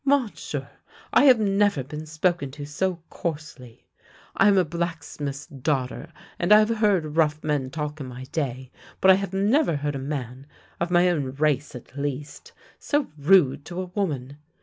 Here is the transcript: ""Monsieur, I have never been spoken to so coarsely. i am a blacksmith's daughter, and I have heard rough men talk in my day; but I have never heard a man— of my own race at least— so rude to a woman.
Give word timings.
""Monsieur, 0.03 0.67
I 1.13 1.25
have 1.25 1.39
never 1.39 1.83
been 1.83 2.07
spoken 2.07 2.49
to 2.53 2.65
so 2.65 3.03
coarsely. 3.11 3.85
i 4.35 4.47
am 4.47 4.57
a 4.57 4.65
blacksmith's 4.65 5.45
daughter, 5.45 6.11
and 6.39 6.51
I 6.51 6.57
have 6.57 6.69
heard 6.75 7.15
rough 7.17 7.43
men 7.43 7.69
talk 7.69 8.01
in 8.01 8.07
my 8.07 8.23
day; 8.31 8.71
but 8.99 9.11
I 9.11 9.15
have 9.21 9.31
never 9.31 9.75
heard 9.75 9.93
a 9.93 9.99
man— 9.99 10.47
of 10.81 10.89
my 10.89 11.07
own 11.07 11.35
race 11.35 11.75
at 11.75 11.95
least— 11.99 12.51
so 12.89 13.11
rude 13.15 13.63
to 13.65 13.79
a 13.79 13.85
woman. 13.93 14.39